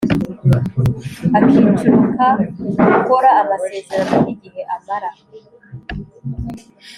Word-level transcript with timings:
Akiciro 1.37 1.99
ka 2.15 2.29
Gukora 2.91 3.29
amasezerano 3.41 4.17
n 4.25 4.27
igihe 4.33 4.61
amara 4.75 5.09